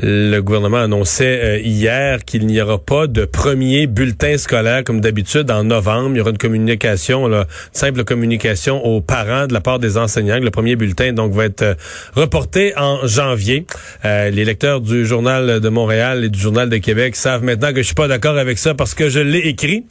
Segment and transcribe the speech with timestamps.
[0.00, 5.50] Le gouvernement annonçait euh, hier qu'il n'y aura pas de premier bulletin scolaire comme d'habitude
[5.50, 6.10] en novembre.
[6.14, 10.38] Il y aura une communication, là, simple communication aux parents de la part des enseignants.
[10.38, 11.74] Le premier bulletin donc va être euh,
[12.14, 13.66] reporté en janvier.
[14.04, 17.78] Euh, les lecteurs du journal de Montréal et du journal de Québec savent maintenant que
[17.78, 19.84] je suis pas d'accord avec ça parce que je l'ai écrit.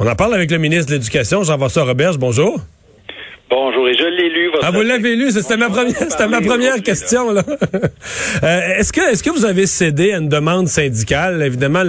[0.00, 2.18] On en parle avec le ministre de l'Éducation, Jean-François Roberge.
[2.18, 2.60] Bonjour.
[3.50, 4.50] Bonjour, et je l'ai lu.
[4.50, 7.42] Votre ah, vous l'avez lu, c'était ma première, c'était ma première question là.
[8.42, 11.42] euh, est-ce que, est-ce que vous avez cédé à une demande syndicale?
[11.42, 11.82] Évidemment,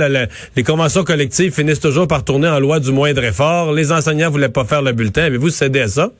[0.55, 3.73] les conventions collectives finissent toujours par tourner en loi du moindre effort.
[3.73, 5.23] Les enseignants voulaient pas faire le bulletin.
[5.23, 6.11] Avez-vous cédé à ça?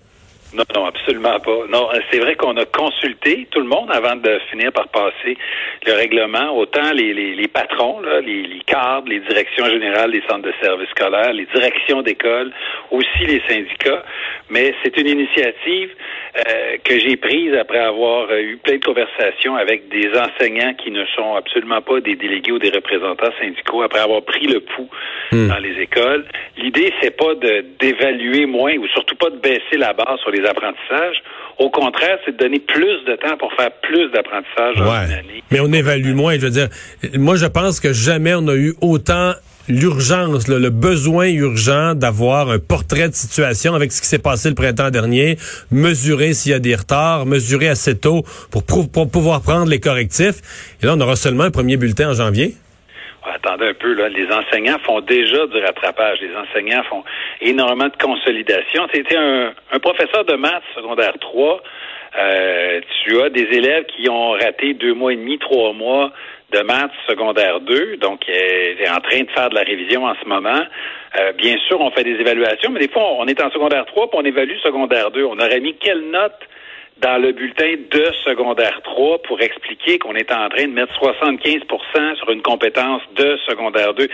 [0.54, 1.68] Non, non, absolument pas.
[1.70, 5.38] Non, c'est vrai qu'on a consulté tout le monde avant de finir par passer
[5.86, 10.22] le règlement, autant les, les, les patrons, là, les, les, cadres, les directions générales des
[10.28, 12.52] centres de services scolaires, les directions d'école,
[12.92, 14.04] aussi les syndicats.
[14.50, 15.92] Mais c'est une initiative
[16.38, 21.06] euh, que j'ai prise après avoir eu plein de conversations avec des enseignants qui ne
[21.16, 24.90] sont absolument pas des délégués ou des représentants syndicaux, après avoir pris le pouls
[25.32, 25.48] hmm.
[25.48, 26.26] dans les écoles.
[26.58, 30.39] L'idée, c'est pas de d'évaluer moins ou surtout pas de baisser la barre sur les
[30.46, 31.22] apprentissages.
[31.58, 34.76] Au contraire, c'est de donner plus de temps pour faire plus d'apprentissage
[35.52, 36.36] Mais on évalue moins.
[36.36, 36.70] Je veux dire,
[37.16, 39.34] moi, je pense que jamais on a eu autant
[39.68, 44.56] l'urgence, le, besoin urgent d'avoir un portrait de situation avec ce qui s'est passé le
[44.56, 45.38] printemps dernier,
[45.70, 50.76] mesurer s'il y a des retards, mesurer assez tôt pour, pour pouvoir prendre les correctifs.
[50.82, 52.56] Et là, on aura seulement un premier bulletin en janvier
[53.26, 56.20] attendez un peu, là, les enseignants font déjà du rattrapage.
[56.22, 57.04] Les enseignants font
[57.42, 58.88] énormément de consolidation.
[58.94, 61.62] Tu étais un, professeur de maths secondaire 3.
[62.18, 66.12] Euh, tu as des élèves qui ont raté deux mois et demi, trois mois
[66.52, 70.16] de maths secondaire 2, donc euh, est en train de faire de la révision en
[70.22, 70.62] ce moment.
[71.20, 74.10] Euh, bien sûr, on fait des évaluations, mais des fois, on est en secondaire 3
[74.10, 75.24] puis on évalue secondaire 2.
[75.26, 76.40] On aurait mis quelle note
[77.02, 82.16] dans le bulletin de secondaire 3 pour expliquer qu'on est en train de mettre 75%
[82.18, 84.08] sur une compétence de secondaire 2.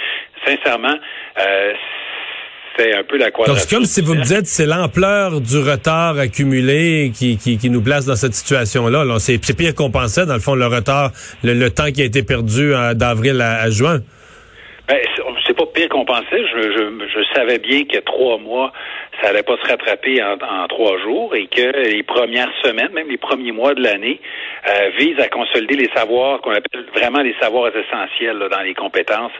[0.46, 0.96] Sincèrement,
[1.40, 1.74] euh,
[2.78, 3.54] c'est un peu la quadrature.
[3.54, 7.70] Donc, c'est comme si vous me dites, c'est l'ampleur du retard accumulé qui, qui, qui,
[7.70, 9.06] nous place dans cette situation-là.
[9.06, 11.12] -là, c'est pire qu'on pensait, dans le fond, le retard,
[11.44, 14.00] le, temps qui a été perdu d'avril à, juin.
[14.88, 14.98] Ben,
[15.48, 16.42] c'est pas pire qu'on pensait.
[16.54, 18.72] Je, je, je, savais bien que trois mois,
[19.22, 23.10] ça allait pas se rattraper en, en, trois jours et que les premières semaines, même
[23.10, 24.20] les premiers mois de l'année,
[24.68, 29.32] euh, visent à consolider les savoirs qu'on appelle vraiment les savoirs essentiels dans les compétences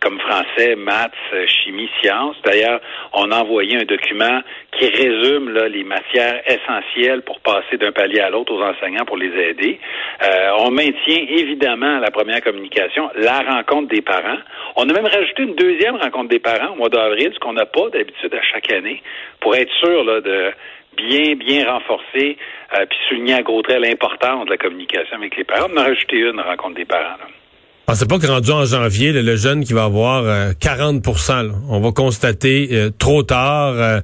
[0.00, 1.12] comme français, maths,
[1.46, 2.36] chimie, sciences.
[2.44, 2.80] D'ailleurs,
[3.12, 4.40] on a envoyé un document
[4.72, 9.16] qui résume là, les matières essentielles pour passer d'un palier à l'autre aux enseignants pour
[9.16, 9.78] les aider.
[10.22, 14.38] Euh, on maintient évidemment la première communication, la rencontre des parents.
[14.76, 17.66] On a même rajouté une deuxième rencontre des parents au mois d'avril, ce qu'on n'a
[17.66, 19.02] pas d'habitude à chaque année,
[19.44, 20.50] pour être sûr là, de
[20.96, 22.38] bien, bien renforcer
[22.72, 25.68] euh, puis souligner à gros traits l'importance de la communication avec les parents.
[25.72, 27.18] On a rajouté une rencontre des parents.
[27.20, 27.28] Là.
[27.86, 30.24] Pensez pas que rendu en janvier, le, jeune qui va avoir
[30.54, 34.00] 40% euh, on va constater euh, trop tard euh,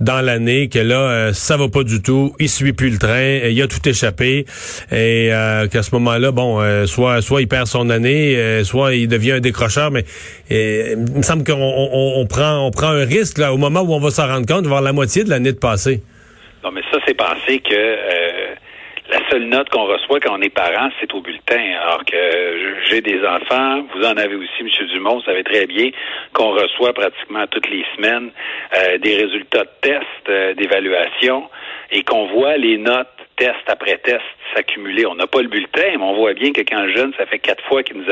[0.00, 3.60] dans l'année que là, ça va pas du tout, il suit plus le train, il
[3.62, 4.44] a tout échappé
[4.90, 5.28] et
[5.70, 9.90] qu'à ce moment-là, bon, soit soit il perd son année, soit il devient un décrocheur,
[9.90, 10.04] mais
[10.50, 14.00] il me semble qu'on on, prend on prend un risque là au moment où on
[14.00, 16.02] va s'en rendre compte, voir la moitié de l'année de passée.
[16.64, 17.74] Non, mais ça, c'est penser que
[19.14, 21.62] la seule note qu'on reçoit quand on est parent, c'est au bulletin.
[21.80, 22.16] Alors que
[22.86, 24.68] j'ai des enfants, vous en avez aussi, M.
[24.88, 25.90] Dumont, vous savez très bien
[26.32, 28.30] qu'on reçoit pratiquement toutes les semaines
[28.76, 31.48] euh, des résultats de tests, euh, d'évaluation,
[31.92, 34.22] et qu'on voit les notes test après test
[34.54, 35.06] s'accumuler.
[35.06, 37.38] On n'a pas le bulletin, mais on voit bien que quand le jeune, ça fait
[37.38, 38.04] quatre fois qu'il nous,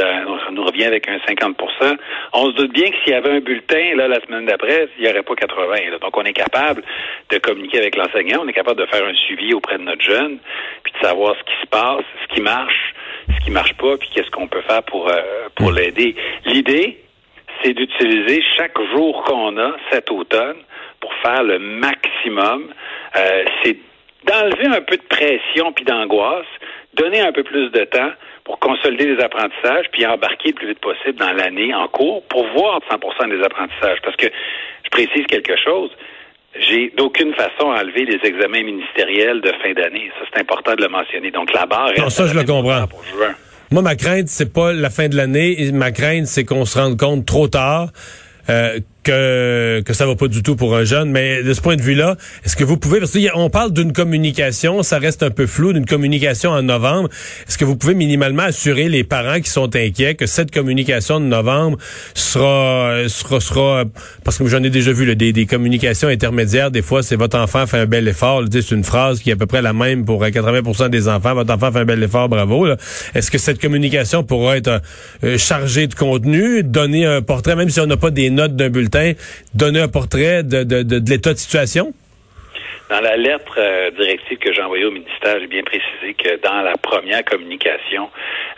[0.52, 1.96] nous revient avec un 50%
[2.32, 5.04] On se doute bien que s'il y avait un bulletin là la semaine d'après, il
[5.04, 5.98] n'y aurait pas 80.
[6.00, 6.82] Donc, on est capable
[7.30, 10.38] de communiquer avec l'enseignant, on est capable de faire un suivi auprès de notre jeune,
[10.82, 12.94] puis de savoir ce qui se passe, ce qui marche,
[13.28, 15.76] ce qui marche pas, puis qu'est-ce qu'on peut faire pour, euh, pour mm.
[15.76, 16.16] l'aider.
[16.46, 16.98] L'idée,
[17.62, 20.56] c'est d'utiliser chaque jour qu'on a cet automne
[21.00, 22.72] pour faire le maximum.
[23.16, 23.76] Euh, c'est
[24.24, 26.46] d'enlever un peu de pression puis d'angoisse,
[26.94, 28.10] donner un peu plus de temps
[28.44, 32.46] pour consolider les apprentissages, puis embarquer le plus vite possible dans l'année en cours pour
[32.48, 33.98] voir 100% des apprentissages.
[34.02, 34.26] Parce que
[34.84, 35.90] je précise quelque chose.
[36.58, 40.10] J'ai d'aucune façon enlevé les examens ministériels de fin d'année.
[40.19, 41.30] Ça, c'est important de le mentionner.
[41.30, 41.92] Donc, la barre...
[41.96, 42.86] Non, ça, je le comprends.
[43.70, 45.56] Moi, ma crainte, c'est pas la fin de l'année.
[45.72, 47.88] Ma crainte, c'est qu'on se rende compte trop tard
[48.50, 51.10] euh, que que ça va pas du tout pour un jeune.
[51.10, 54.82] Mais de ce point de vue-là, est-ce que vous pouvez, parce qu'on parle d'une communication,
[54.82, 57.08] ça reste un peu flou, d'une communication en novembre.
[57.49, 61.26] Est-ce que vous pouvez minimalement assurer les parents qui sont inquiets que cette communication de
[61.26, 61.78] novembre
[62.14, 63.84] sera sera sera
[64.25, 66.70] parce que j'en ai déjà vu des, des communications intermédiaires.
[66.70, 68.43] Des fois, c'est votre enfant fait un bel effort.
[68.50, 71.34] C'est une phrase qui est à peu près la même pour 80% des enfants.
[71.34, 72.66] Votre enfant fait un bel effort, bravo.
[73.14, 74.81] Est-ce que cette communication pourra être
[75.25, 78.70] euh, chargée de contenu, donner un portrait, même si on n'a pas des notes d'un
[78.70, 78.92] bulletin?
[79.55, 81.93] Donner un portrait de, l'état de situation?
[82.91, 86.61] Dans la lettre euh, directive que j'ai envoyée au ministère, j'ai bien précisé que dans
[86.61, 88.11] la première communication,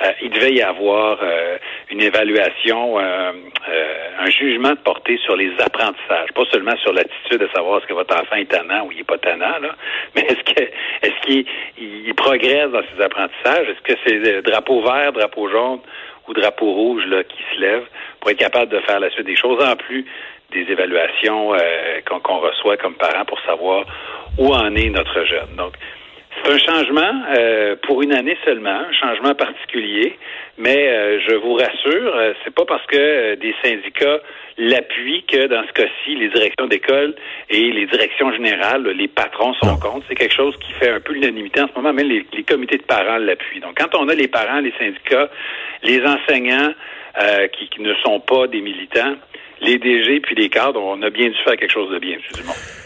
[0.02, 1.56] euh, il devait y avoir euh,
[1.90, 7.78] une évaluation, un jugement de portée sur les apprentissages, pas seulement sur l'attitude de savoir
[7.78, 9.76] est-ce que votre enfant est tannant ou il est pas tannant, là,
[10.16, 11.46] mais est-ce qu'il
[11.78, 15.80] il progresse dans ses apprentissages, est-ce que c'est drapeau vert, drapeau jaune
[16.28, 17.84] ou drapeau rouge là qui se lève
[18.20, 20.06] pour être capable de faire la suite des choses en plus
[20.52, 23.84] des évaluations euh, qu'on reçoit comme parents pour savoir
[24.38, 25.56] où en est notre jeune.
[25.56, 25.74] Donc,
[26.44, 30.16] c'est un changement euh, pour une année seulement, un changement particulier,
[30.58, 32.14] mais euh, je vous rassure,
[32.44, 34.20] c'est pas parce que des syndicats
[34.58, 37.14] l'appuient que dans ce cas-ci, les directions d'école
[37.50, 40.06] et les directions générales, les patrons sont contre.
[40.08, 42.78] C'est quelque chose qui fait un peu l'unanimité en ce moment, même les, les comités
[42.78, 43.60] de parents l'appuient.
[43.60, 45.30] Donc, quand on a les parents, les syndicats,
[45.82, 46.72] les enseignants
[47.52, 49.14] qui, qui ne sont pas des militants,
[49.60, 52.20] les DG puis les cadres, on a bien dû faire quelque chose de bien, M.
[52.34, 52.83] Dumont.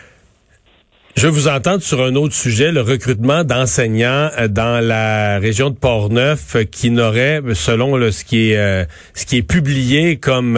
[1.19, 5.75] Je vous entendre sur un autre sujet, le recrutement d'enseignants euh, dans la région de
[5.75, 8.85] Portneuf euh, qui n'aurait, selon ce qui est euh,
[9.15, 10.57] ce qui est publié comme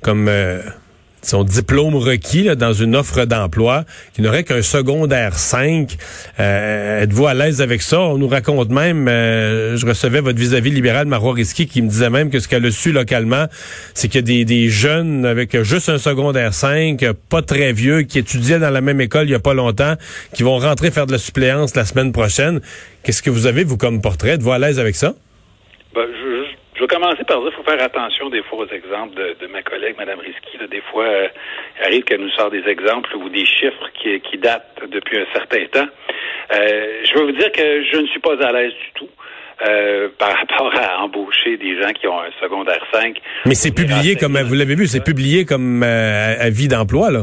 [0.00, 0.30] comme
[1.26, 5.96] son diplôme requis dans une offre d'emploi, qui n'aurait qu'un secondaire 5.
[6.40, 8.00] Euh, êtes-vous à l'aise avec ça?
[8.00, 12.30] On nous raconte même, euh, je recevais votre vis-à-vis libéral Marois qui me disait même
[12.30, 13.46] que ce qu'elle a su localement,
[13.94, 18.18] c'est qu'il y a des, jeunes avec juste un secondaire 5, pas très vieux, qui
[18.18, 19.94] étudiaient dans la même école il y a pas longtemps,
[20.32, 22.60] qui vont rentrer faire de la suppléance la semaine prochaine.
[23.02, 24.30] Qu'est-ce que vous avez, vous, comme portrait?
[24.30, 25.14] Êtes-vous à l'aise avec ça?
[25.94, 29.14] Ben, je je vais commencer par dire qu'il faut faire attention des fois aux exemples
[29.14, 30.58] de, ma collègue, Mme Risky.
[30.68, 31.28] Des fois, euh,
[31.78, 35.26] il arrive qu'elle nous sort des exemples ou des chiffres qui, qui datent depuis un
[35.32, 35.88] certain temps.
[36.52, 39.08] Euh, je veux vous dire que je ne suis pas à l'aise du tout.
[39.68, 43.16] Euh, par rapport à embaucher des gens qui ont un secondaire 5.
[43.46, 47.20] Mais c'est publié comme, vous l'avez vu, c'est publié comme avis d'emploi, là.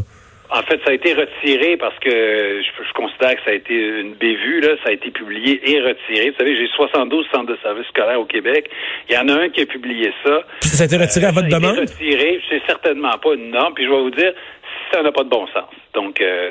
[0.53, 4.15] En fait, ça a été retiré parce que je, considère que ça a été une
[4.15, 4.75] bévue, là.
[4.83, 6.29] Ça a été publié et retiré.
[6.31, 8.69] Vous savez, j'ai 72 centres de services scolaires au Québec.
[9.09, 10.43] Il y en a un qui a publié ça.
[10.59, 11.77] ça a été retiré à votre ça a demande?
[11.77, 12.41] Été retiré.
[12.49, 13.73] C'est certainement pas une norme.
[13.73, 14.33] Puis je vais vous dire,
[14.91, 15.69] ça n'a pas de bon sens.
[15.93, 16.49] Donc, euh,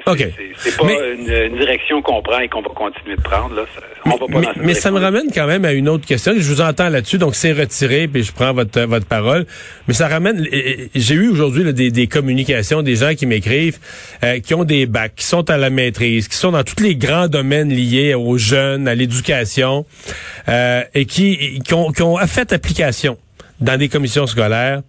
[0.57, 3.55] c'est pas une, direction qu'on prend et qu'on va continuer de prendre.
[3.55, 3.63] Là.
[4.05, 6.33] on mais, va pas mais, ça me ramène quand même à une autre question.
[6.37, 9.47] Je vous entends là-dessus, donc c'est retiré, puis je prends votre votre parole.
[9.89, 10.47] Mais ça ramène.
[10.95, 13.79] J'ai eu aujourd'hui des, des, communications, des gens qui m'écrivent,
[14.25, 16.97] euh, qui ont des bacs, qui sont à la maîtrise, qui sont dans tous les
[16.97, 19.87] grands domaines liés aux jeunes, à l'éducation,
[20.49, 23.17] euh, et qui, qui, ont, qui ont fait application
[23.61, 24.83] dans des commissions scolaires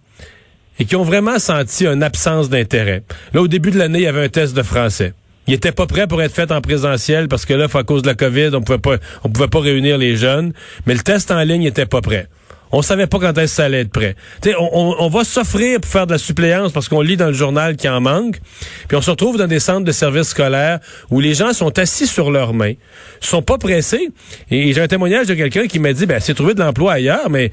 [0.82, 3.04] et qui ont vraiment senti une absence d'intérêt.
[3.32, 5.14] Là, au début de l'année, il y avait un test de français.
[5.46, 8.08] Il était pas prêt pour être fait en présentiel parce que là, à cause de
[8.08, 10.52] la COVID, on pouvait pas, on pouvait pas réunir les jeunes.
[10.86, 12.26] Mais le test en ligne était pas prêt.
[12.72, 14.16] On savait pas quand est-ce que ça allait être prêt.
[14.58, 17.76] on, on, va s'offrir pour faire de la suppléance parce qu'on lit dans le journal
[17.76, 18.40] qu'il en manque.
[18.88, 22.08] Puis on se retrouve dans des centres de services scolaires où les gens sont assis
[22.08, 22.72] sur leurs mains,
[23.20, 24.08] sont pas pressés.
[24.50, 27.30] Et j'ai un témoignage de quelqu'un qui m'a dit, ben, c'est trouvé de l'emploi ailleurs,
[27.30, 27.52] mais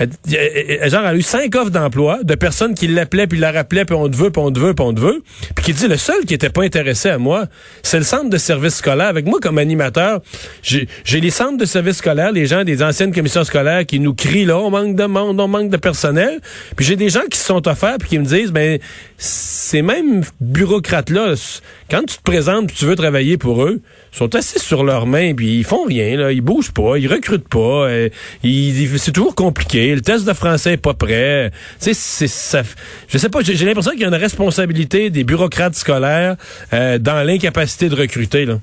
[0.00, 3.94] genre, elle a eu cinq offres d'emploi de personnes qui l'appelaient, puis la rappelaient, puis
[3.94, 5.22] on te veut, puis on te veut, puis on te veut.
[5.54, 7.46] Puis qui dit, le seul qui était pas intéressé à moi,
[7.82, 9.08] c'est le centre de services scolaires.
[9.08, 10.20] Avec moi, comme animateur,
[10.62, 10.86] j'ai
[11.20, 14.58] les centres de services scolaires, les gens des anciennes commissions scolaires qui nous crient, là,
[14.58, 16.40] on manque de monde, on manque de personnel.
[16.76, 18.78] Puis j'ai des gens qui se sont offerts, puis qui me disent, ben,
[19.18, 21.34] ces mêmes bureaucrates-là,
[21.90, 23.80] quand tu te présentes, puis tu veux travailler pour eux,
[24.12, 27.48] sont assis sur leurs mains, puis ils font rien, là, ils bougent pas, ils recrutent
[27.48, 28.08] pas, euh,
[28.42, 29.89] c'est toujours compliqué.
[29.94, 31.50] Le test de français est pas prêt.
[31.78, 32.62] Tu sais, c'est ça.
[33.08, 36.36] Je sais pas, j'ai l'impression qu'il y a une responsabilité des bureaucrates scolaires
[36.72, 38.54] euh, dans l'incapacité de recruter là.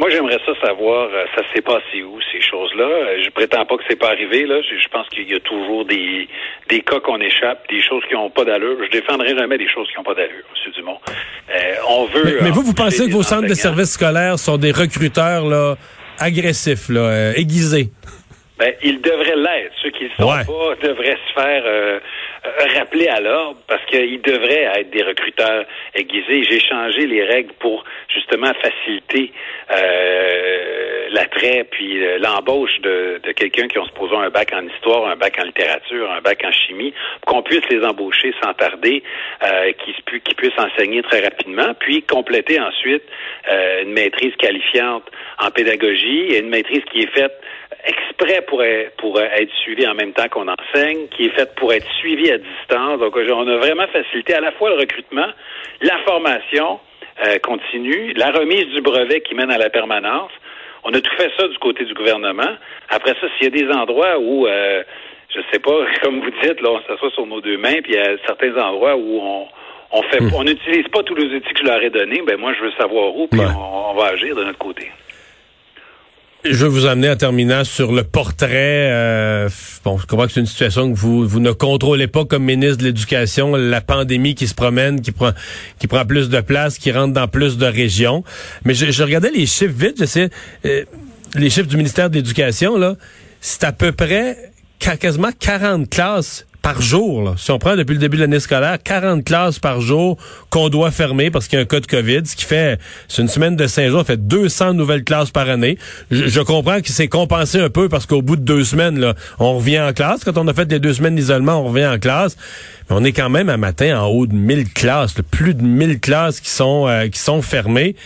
[0.00, 2.84] Moi, j'aimerais ça savoir, euh, ça s'est passé où ces choses-là?
[2.84, 4.46] Euh, je prétends pas que c'est pas arrivé.
[4.46, 6.26] Là, je, pense qu'il y a toujours des
[6.70, 8.78] des cas qu'on échappe, des choses qui n'ont pas d'allure.
[8.82, 10.72] Je défendrai jamais des choses qui n'ont pas d'allure, M.
[10.74, 10.98] Dumont.
[11.50, 12.38] Euh, on veut.
[12.40, 15.76] Mais, vous, vous pensez que vos centres de services scolaires sont des recruteurs là
[16.18, 17.90] agressifs, là, aiguisés?
[18.60, 19.72] Ben, ils devraient l'être.
[19.82, 21.98] Ceux qui ne sont pas devraient se faire euh,
[22.46, 25.64] euh, rappeler à l'ordre parce qu'ils devraient être des recruteurs
[25.94, 26.42] aiguisés.
[26.44, 29.32] J'ai changé les règles pour justement faciliter
[29.70, 35.38] euh, l'attrait puis l'embauche de, quelqu'un qui ont supposé un bac en histoire, un bac
[35.40, 39.02] en littérature, un bac en chimie, pour qu'on puisse les embaucher sans tarder,
[39.42, 43.04] euh, qu'ils qui puissent enseigner très rapidement, puis compléter ensuite
[43.82, 45.04] une maîtrise qualifiante
[45.38, 47.40] en pédagogie et une maîtrise qui est faite
[47.84, 51.72] exprès pour être, pour être suivi en même temps qu'on enseigne, qui est faite pour
[51.72, 53.00] être suivi à distance.
[53.00, 55.28] Donc, on a vraiment facilité à la fois le recrutement,
[55.80, 56.80] la formation
[57.26, 60.30] euh, continue, la remise du brevet qui mène à la permanence.
[60.84, 62.56] On a tout fait ça du côté du gouvernement.
[62.88, 64.82] Après ça, s'il y a des endroits où, euh,
[65.34, 67.96] je sais pas, comme vous dites, là, on s'assoit sur nos deux mains, puis il
[67.96, 69.48] y a certains endroits où on
[69.92, 70.30] on fait, hmm.
[70.36, 72.70] on n'utilise pas tous les outils que je leur ai donnés, ben moi je veux
[72.78, 74.90] savoir où, puis on va agir de notre côté.
[76.44, 78.88] Je veux vous amener en terminant sur le portrait.
[78.90, 79.50] Euh,
[79.84, 82.78] bon, je comprends que c'est une situation que vous, vous ne contrôlez pas comme ministre
[82.78, 85.32] de l'Éducation, la pandémie qui se promène, qui prend
[85.78, 88.24] qui prend plus de place, qui rentre dans plus de régions.
[88.64, 90.30] Mais je, regardais les chiffres vite, je sais,
[90.64, 90.84] euh,
[91.34, 92.96] les chiffres du ministère de l'Éducation, là,
[93.42, 97.22] c'est à peu près quasiment 40 classes par jour.
[97.22, 97.34] Là.
[97.36, 100.16] Si on prend depuis le début de l'année scolaire, 40 classes par jour
[100.50, 103.22] qu'on doit fermer parce qu'il y a un cas de COVID, ce qui fait, c'est
[103.22, 105.78] une semaine de cinq jours, ça fait 200 nouvelles classes par année.
[106.10, 109.56] Je, comprends que c'est compensé un peu parce qu'au bout de deux semaines, là, on
[109.56, 110.24] revient en classe.
[110.24, 112.36] Quand on a fait les deux semaines d'isolement, on revient en classe.
[112.88, 116.00] Mais on est quand même un matin en haut de 1000 classes, plus de 1000
[116.00, 117.96] classes qui sont euh, qui sont fermées.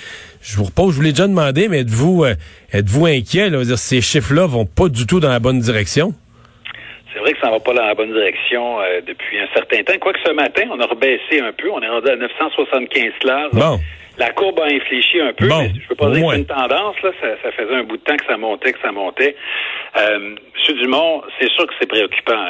[0.43, 2.35] Je vous repose, je vous l'ai déjà demandé, mais êtes-vous euh,
[2.73, 3.49] êtes-vous inquiet?
[3.49, 3.65] Là?
[3.65, 6.15] Dire, ces chiffres-là vont pas du tout dans la bonne direction
[7.25, 9.99] vrai que ça ne va pas dans la bonne direction euh, depuis un certain temps.
[10.01, 11.71] Quoique ce matin, on a rebaissé un peu.
[11.71, 13.53] On est rendu à 975 classes.
[13.53, 13.81] Bon.
[14.17, 16.95] La courbe a infléchi un peu, mais je peux pas dire que c'est une tendance.
[17.03, 19.35] Là, ça, faisait un bout de temps que ça montait, que ça montait.
[19.97, 22.47] Euh, Monsieur Dumont, c'est sûr que c'est préoccupant.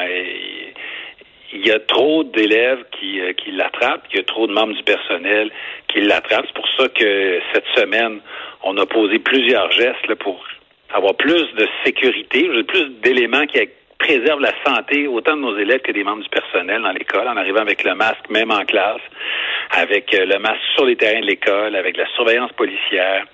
[1.53, 4.75] il y a trop d'élèves qui, euh, qui l'attrapent, il y a trop de membres
[4.75, 5.49] du personnel
[5.87, 6.45] qui l'attrapent.
[6.45, 8.19] C'est pour ça que cette semaine,
[8.61, 10.39] on a posé plusieurs gestes là, pour
[10.93, 13.57] avoir plus de sécurité, plus d'éléments qui
[13.97, 17.37] préserve la santé autant de nos élèves que des membres du personnel dans l'école, en
[17.37, 19.01] arrivant avec le masque même en classe,
[19.71, 23.25] avec euh, le masque sur les terrains de l'école, avec la surveillance policière,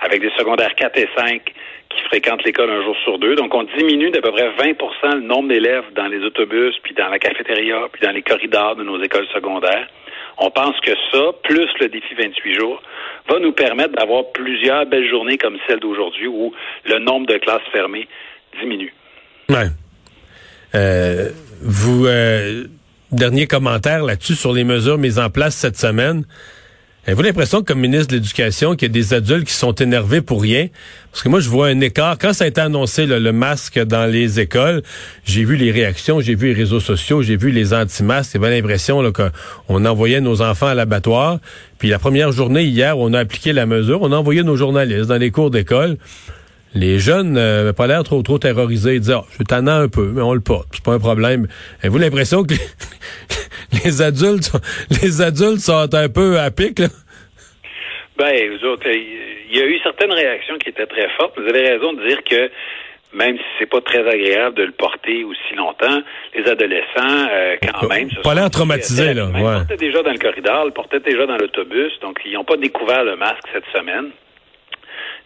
[0.00, 1.42] avec des secondaires 4 et 5
[1.88, 3.34] qui fréquentent l'école un jour sur deux.
[3.34, 7.08] Donc, on diminue d'à peu près 20 le nombre d'élèves dans les autobus, puis dans
[7.08, 9.88] la cafétéria, puis dans les corridors de nos écoles secondaires.
[10.36, 12.80] On pense que ça, plus le défi 28 jours,
[13.28, 16.52] va nous permettre d'avoir plusieurs belles journées comme celle d'aujourd'hui où
[16.84, 18.06] le nombre de classes fermées
[18.60, 18.92] diminue.
[19.48, 19.66] Ouais.
[20.74, 21.30] Euh,
[21.62, 22.64] vous, euh,
[23.12, 26.24] dernier commentaire là-dessus sur les mesures mises en place cette semaine.
[27.06, 30.42] Avez-vous l'impression, comme ministre de l'Éducation, qu'il y a des adultes qui sont énervés pour
[30.42, 30.68] rien?
[31.10, 32.18] Parce que moi, je vois un écart.
[32.18, 34.82] Quand ça a été annoncé, le masque dans les écoles,
[35.24, 38.32] j'ai vu les réactions, j'ai vu les réseaux sociaux, j'ai vu les anti-masques.
[38.34, 41.38] J'ai l'impression qu'on envoyait nos enfants à l'abattoir.
[41.78, 44.02] Puis la première journée, hier, on a appliqué la mesure.
[44.02, 45.96] On a envoyé nos journalistes dans les cours d'école
[46.74, 48.94] les jeunes n'avaient pas l'air trop trop terrorisés.
[48.94, 50.68] Ils disaient, oh, je tannant un peu, mais on le porte.
[50.72, 51.48] C'est pas un problème.
[51.80, 52.54] Avez-vous l'impression que
[53.84, 54.52] les, adultes,
[55.02, 56.88] les adultes sont un peu à pic, là?
[58.18, 61.38] Ben, vous autres, il y a eu certaines réactions qui étaient très fortes.
[61.38, 62.50] Vous avez raison de dire que
[63.14, 66.02] même si c'est pas très agréable de le porter aussi longtemps,
[66.34, 68.08] les adolescents, euh, quand même...
[68.22, 69.28] Pas l'air traumatisés, là.
[69.34, 72.56] Ils portaient déjà dans le corridor, ils portaient déjà dans l'autobus, donc ils n'ont pas
[72.56, 74.10] découvert le masque cette semaine.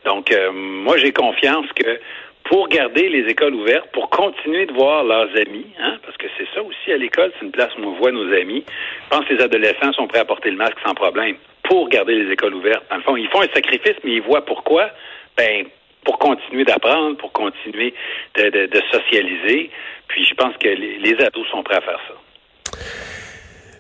[0.04, 2.00] Donc, euh, moi, j'ai confiance que
[2.44, 6.46] pour garder les écoles ouvertes, pour continuer de voir leurs amis, hein, parce que c'est
[6.54, 8.64] ça aussi à l'école, c'est une place où on voit nos amis.
[9.04, 12.14] Je pense que les adolescents sont prêts à porter le masque sans problème pour garder
[12.14, 12.84] les écoles ouvertes.
[12.90, 14.90] Dans le fond, ils font un sacrifice, mais ils voient pourquoi?
[15.36, 15.66] Ben,
[16.04, 17.94] pour continuer d'apprendre, pour continuer
[18.34, 19.70] de, socialiser.
[20.08, 22.78] Puis je pense que les, les ados sont prêts à faire ça.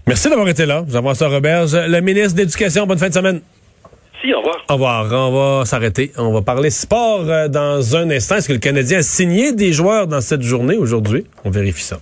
[0.06, 0.84] Merci d'avoir été là.
[0.88, 2.86] Jean-François Roberge, le ministre de l'Éducation.
[2.86, 3.40] Bonne fin de semaine
[4.34, 4.64] au revoir.
[4.68, 5.06] Au revoir.
[5.12, 6.12] On va s'arrêter.
[6.16, 8.36] On va parler sport euh, dans un instant.
[8.36, 11.24] Est-ce que le Canadien a signé des joueurs dans cette journée aujourd'hui?
[11.44, 11.98] On vérifie ça.